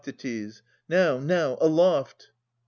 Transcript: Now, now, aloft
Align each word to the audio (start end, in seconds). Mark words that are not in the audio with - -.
Now, 0.89 1.19
now, 1.19 1.59
aloft 1.61 2.31